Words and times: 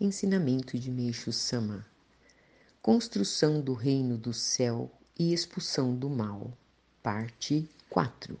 Ensinamento 0.00 0.76
de 0.76 0.90
Meixo 0.90 1.32
Sama. 1.32 1.86
Construção 2.82 3.60
do 3.60 3.74
reino 3.74 4.18
do 4.18 4.32
céu 4.32 4.90
e 5.16 5.32
expulsão 5.32 5.94
do 5.94 6.10
mal. 6.10 6.52
Parte 7.00 7.68
4. 7.88 8.38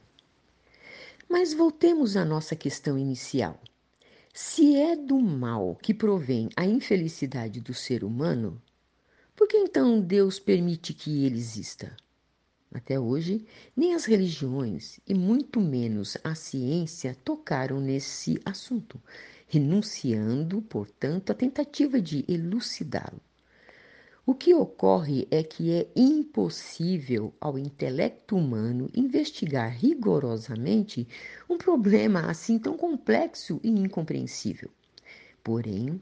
Mas 1.28 1.54
voltemos 1.54 2.16
à 2.16 2.24
nossa 2.24 2.56
questão 2.56 2.98
inicial. 2.98 3.60
Se 4.34 4.74
é 4.74 4.96
do 4.96 5.20
mal 5.20 5.76
que 5.80 5.94
provém 5.94 6.50
a 6.56 6.66
infelicidade 6.66 7.60
do 7.60 7.72
ser 7.72 8.02
humano, 8.02 8.60
por 9.36 9.46
que 9.46 9.56
então 9.56 10.00
Deus 10.00 10.40
permite 10.40 10.92
que 10.92 11.24
ele 11.24 11.38
exista? 11.38 11.96
Até 12.72 12.98
hoje, 12.98 13.46
nem 13.76 13.94
as 13.94 14.06
religiões 14.06 14.98
e 15.06 15.14
muito 15.14 15.60
menos 15.60 16.16
a 16.24 16.34
ciência 16.34 17.16
tocaram 17.24 17.80
nesse 17.80 18.40
assunto, 18.44 19.00
renunciando, 19.46 20.62
portanto, 20.62 21.30
à 21.30 21.34
tentativa 21.34 22.00
de 22.00 22.24
elucidá-lo. 22.28 23.20
O 24.26 24.34
que 24.34 24.54
ocorre 24.54 25.28
é 25.30 25.42
que 25.42 25.70
é 25.70 25.86
impossível 25.94 27.34
ao 27.38 27.58
intelecto 27.58 28.34
humano 28.34 28.88
investigar 28.94 29.70
rigorosamente 29.70 31.06
um 31.46 31.58
problema 31.58 32.30
assim 32.30 32.58
tão 32.58 32.74
complexo 32.74 33.60
e 33.62 33.68
incompreensível. 33.68 34.70
Porém, 35.42 36.00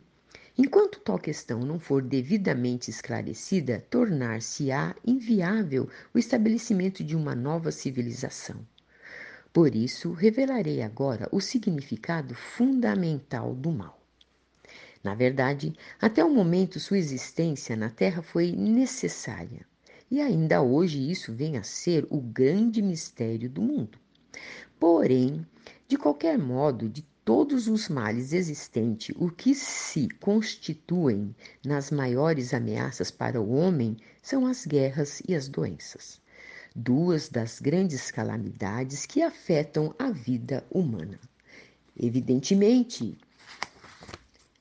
enquanto 0.57 1.01
tal 1.01 1.19
questão 1.19 1.61
não 1.61 1.81
for 1.81 2.01
devidamente 2.01 2.91
esclarecida, 2.91 3.85
tornar-se-á 3.91 4.95
inviável 5.05 5.89
o 6.15 6.19
estabelecimento 6.19 7.03
de 7.03 7.17
uma 7.17 7.35
nova 7.35 7.73
civilização. 7.73 8.65
Por 9.53 9.75
isso, 9.75 10.13
revelarei 10.13 10.81
agora 10.81 11.29
o 11.31 11.39
significado 11.39 12.35
fundamental 12.35 13.55
do 13.55 13.71
mal. 13.71 14.01
Na 15.05 15.15
verdade, 15.15 15.75
até 16.01 16.25
o 16.25 16.33
momento 16.33 16.81
sua 16.81 16.97
existência 16.97 17.77
na 17.77 17.91
Terra 17.91 18.23
foi 18.23 18.53
necessária, 18.53 19.67
e 20.11 20.21
ainda 20.21 20.63
hoje 20.63 21.11
isso 21.11 21.35
vem 21.35 21.59
a 21.59 21.63
ser 21.63 22.07
o 22.09 22.21
grande 22.21 22.81
mistério 22.81 23.51
do 23.51 23.61
mundo. 23.61 23.99
Porém, 24.81 25.45
de 25.87 25.99
qualquer 25.99 26.39
modo, 26.39 26.89
de 26.89 27.03
todos 27.25 27.69
os 27.69 27.91
males 27.91 28.33
existentes, 28.33 29.15
o 29.19 29.29
que 29.29 29.55
se 29.55 30.09
constituem 30.21 31.37
nas 31.63 31.91
maiores 31.91 32.55
ameaças 32.55 33.11
para 33.11 33.39
o 33.39 33.51
homem 33.51 33.99
são 34.23 34.47
as 34.47 34.65
guerras 34.65 35.21
e 35.29 35.35
as 35.35 35.47
doenças, 35.47 36.22
duas 36.75 37.29
das 37.29 37.61
grandes 37.61 38.11
calamidades 38.11 39.07
que 39.07 39.23
afetam 39.23 39.95
a 39.99 40.11
vida 40.11 40.65
humana. 40.71 41.19
Evidentemente, 41.97 43.17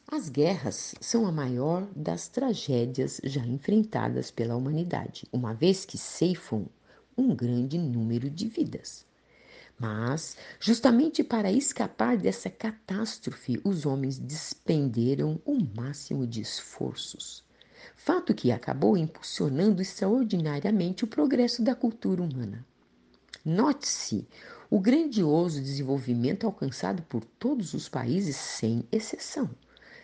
as 0.08 0.28
guerras 0.28 0.94
são 1.00 1.26
a 1.26 1.32
maior 1.32 1.88
das 1.96 2.28
tragédias 2.28 3.22
já 3.24 3.46
enfrentadas 3.46 4.30
pela 4.30 4.56
humanidade, 4.56 5.26
uma 5.32 5.54
vez 5.54 5.86
que 5.86 5.98
ceifam 5.98 6.68
um 7.18 7.34
grande 7.34 7.78
número 7.78 8.30
de 8.30 8.48
vidas. 8.48 9.06
Mas, 9.80 10.36
justamente 10.60 11.24
para 11.24 11.52
escapar 11.52 12.18
dessa 12.18 12.50
catástrofe, 12.50 13.60
os 13.64 13.86
homens 13.86 14.20
despenderam 14.20 15.42
o 15.46 15.58
máximo 15.76 16.28
de 16.28 16.42
esforços. 16.42 17.44
Fato 18.04 18.34
que 18.34 18.52
acabou 18.52 18.98
impulsionando 18.98 19.82
extraordinariamente 19.82 21.04
o 21.04 21.08
progresso 21.08 21.62
da 21.62 21.76
cultura 21.76 22.24
humana. 22.24 22.66
Note-se 23.46 24.28
o 24.70 24.80
grandioso 24.80 25.62
desenvolvimento 25.62 26.48
alcançado 26.48 27.04
por 27.04 27.24
todos 27.24 27.74
os 27.74 27.88
países, 27.88 28.36
sem 28.36 28.84
exceção 28.92 29.50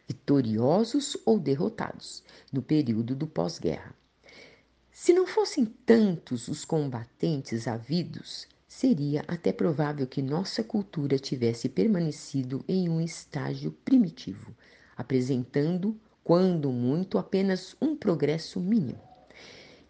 vitoriosos 0.07 1.17
ou 1.25 1.37
derrotados, 1.37 2.23
no 2.53 2.61
período 2.61 3.13
do 3.15 3.27
pós-guerra. 3.27 3.93
Se 4.91 5.11
não 5.11 5.27
fossem 5.27 5.65
tantos 5.65 6.47
os 6.47 6.63
combatentes 6.63 7.67
havidos, 7.67 8.47
seria 8.67 9.25
até 9.27 9.51
provável 9.51 10.07
que 10.07 10.21
nossa 10.21 10.63
cultura 10.63 11.19
tivesse 11.19 11.67
permanecido 11.67 12.63
em 12.67 12.87
um 12.87 13.01
estágio 13.01 13.71
primitivo, 13.83 14.55
apresentando, 14.95 15.99
quando 16.27 16.73
muito, 16.73 17.17
apenas 17.17 17.73
um 17.81 17.95
progresso 17.95 18.59
mínimo. 18.59 18.99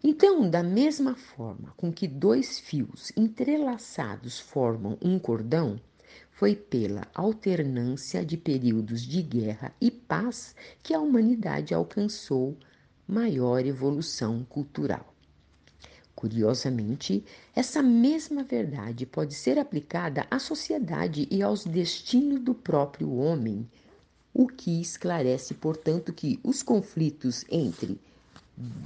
Então, 0.03 0.47
da 0.47 0.61
mesma 0.61 1.15
forma 1.15 1.73
com 1.75 1.91
que 1.91 2.07
dois 2.07 2.59
fios 2.59 3.11
entrelaçados 3.17 4.39
formam 4.39 4.99
um 5.01 5.17
cordão, 5.17 5.81
foi 6.29 6.55
pela 6.55 7.07
alternância 7.15 8.23
de 8.23 8.37
períodos 8.37 9.01
de 9.01 9.23
guerra 9.23 9.73
e 9.81 9.89
paz 9.89 10.55
que 10.83 10.93
a 10.93 10.99
humanidade 10.99 11.73
alcançou 11.73 12.55
maior 13.07 13.65
evolução 13.65 14.45
cultural. 14.47 15.11
Curiosamente, 16.13 17.25
essa 17.55 17.81
mesma 17.81 18.43
verdade 18.43 19.07
pode 19.07 19.33
ser 19.33 19.57
aplicada 19.57 20.27
à 20.29 20.37
sociedade 20.37 21.27
e 21.31 21.41
aos 21.41 21.65
destinos 21.65 22.41
do 22.41 22.53
próprio 22.53 23.11
homem, 23.15 23.67
o 24.37 24.47
que 24.47 24.79
esclarece, 24.79 25.55
portanto, 25.55 26.13
que 26.13 26.39
os 26.43 26.61
conflitos 26.61 27.43
entre 27.49 27.99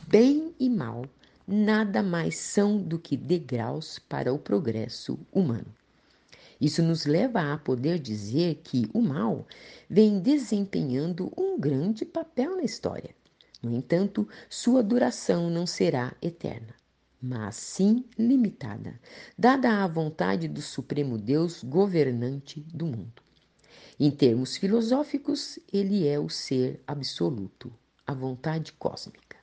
bem 0.08 0.56
e 0.58 0.70
mal 0.70 1.04
nada 1.46 2.02
mais 2.02 2.38
são 2.38 2.82
do 2.82 2.98
que 2.98 3.18
degraus 3.18 4.00
para 4.00 4.34
o 4.34 4.40
progresso 4.40 5.20
humano. 5.30 5.68
Isso 6.60 6.82
nos 6.82 7.06
leva 7.06 7.52
a 7.52 7.58
poder 7.58 8.00
dizer 8.00 8.62
que 8.64 8.90
o 8.94 9.02
mal 9.02 9.46
vem 9.90 10.22
desempenhando 10.22 11.30
um 11.38 11.60
grande 11.60 12.06
papel 12.06 12.56
na 12.56 12.64
história. 12.64 13.14
No 13.62 13.76
entanto, 13.76 14.26
sua 14.50 14.82
duração 14.82 15.50
não 15.50 15.68
será 15.68 16.16
eterna, 16.22 16.74
mas 17.22 17.58
sim 17.58 18.06
limitada, 18.18 18.98
dada 19.38 19.84
à 19.84 19.88
vontade 19.88 20.48
do 20.48 20.62
Supremo 20.62 21.18
Deus 21.18 21.62
governante 21.62 22.62
do 22.74 22.86
mundo. 22.86 23.22
Em 24.04 24.10
termos 24.10 24.58
filosóficos, 24.58 25.60
ele 25.72 26.08
é 26.08 26.20
o 26.20 26.28
ser 26.28 26.82
absoluto, 26.88 27.72
a 28.08 28.16
vontade 28.16 28.74
cósmica. 28.74 29.38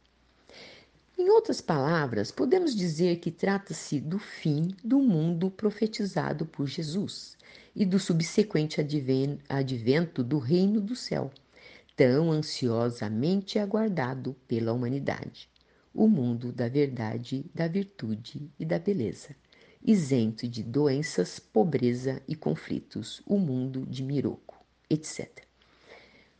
Em 1.16 1.30
outras 1.30 1.60
palavras, 1.60 2.32
podemos 2.32 2.74
dizer 2.74 3.20
que 3.20 3.30
trata-se 3.30 4.00
do 4.00 4.18
fim 4.18 4.74
do 4.82 4.98
mundo 4.98 5.48
profetizado 5.48 6.44
por 6.44 6.66
Jesus 6.66 7.36
e 7.72 7.86
do 7.86 8.00
subsequente 8.00 8.80
advento 9.48 10.24
do 10.24 10.38
reino 10.38 10.80
do 10.80 10.96
céu, 10.96 11.30
tão 11.94 12.32
ansiosamente 12.32 13.60
aguardado 13.60 14.34
pela 14.48 14.72
humanidade. 14.72 15.48
O 15.94 16.08
mundo 16.08 16.50
da 16.50 16.68
verdade, 16.68 17.46
da 17.54 17.68
virtude 17.68 18.50
e 18.58 18.64
da 18.64 18.80
beleza, 18.80 19.36
isento 19.84 20.48
de 20.48 20.62
doenças, 20.62 21.38
pobreza 21.38 22.20
e 22.26 22.34
conflitos, 22.34 23.22
o 23.24 23.38
mundo 23.38 23.86
de 23.86 24.02
Miroco, 24.02 24.47
etc. 24.88 25.28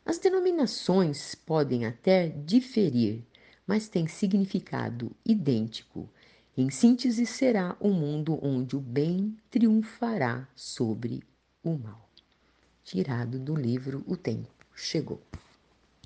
As 0.05 0.19
denominações 0.19 1.35
podem 1.35 1.85
até 1.85 2.29
diferir 2.29 3.23
mas 3.69 3.87
tem 3.87 4.09
significado 4.09 5.15
idêntico. 5.23 6.09
Em 6.57 6.71
síntese, 6.71 7.27
será 7.27 7.77
um 7.79 7.93
mundo 7.93 8.39
onde 8.43 8.75
o 8.75 8.81
bem 8.81 9.37
triunfará 9.51 10.49
sobre 10.57 11.23
o 11.63 11.77
mal. 11.77 12.09
Tirado 12.83 13.39
do 13.39 13.55
livro 13.55 14.03
O 14.07 14.17
Tempo 14.17 14.49
Chegou. 14.75 15.21